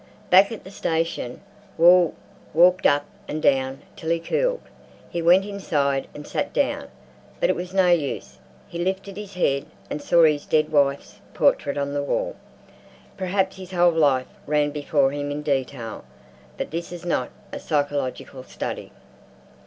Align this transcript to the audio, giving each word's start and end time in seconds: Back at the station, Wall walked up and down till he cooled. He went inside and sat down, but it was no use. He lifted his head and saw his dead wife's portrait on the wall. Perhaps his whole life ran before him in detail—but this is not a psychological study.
Back 0.31 0.51
at 0.51 0.63
the 0.63 0.71
station, 0.71 1.41
Wall 1.77 2.15
walked 2.55 2.87
up 2.87 3.05
and 3.27 3.39
down 3.39 3.83
till 3.95 4.09
he 4.09 4.19
cooled. 4.19 4.61
He 5.11 5.21
went 5.21 5.45
inside 5.45 6.07
and 6.15 6.25
sat 6.25 6.53
down, 6.53 6.87
but 7.39 7.51
it 7.51 7.55
was 7.55 7.71
no 7.71 7.89
use. 7.89 8.39
He 8.67 8.79
lifted 8.83 9.15
his 9.15 9.35
head 9.35 9.67
and 9.91 10.01
saw 10.01 10.23
his 10.23 10.47
dead 10.47 10.71
wife's 10.71 11.19
portrait 11.35 11.77
on 11.77 11.93
the 11.93 12.01
wall. 12.01 12.35
Perhaps 13.15 13.57
his 13.57 13.73
whole 13.73 13.91
life 13.91 14.25
ran 14.47 14.71
before 14.71 15.11
him 15.11 15.29
in 15.29 15.43
detail—but 15.43 16.71
this 16.71 16.91
is 16.91 17.05
not 17.05 17.29
a 17.53 17.59
psychological 17.59 18.41
study. 18.41 18.91